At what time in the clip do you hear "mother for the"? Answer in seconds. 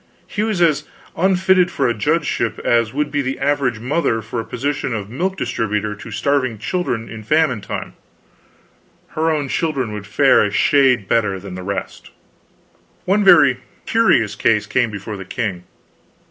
3.79-4.45